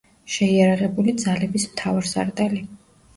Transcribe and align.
შეიარაღებული 0.35 1.13
ძალების 1.23 1.65
მთავარსარდალი. 1.73 2.63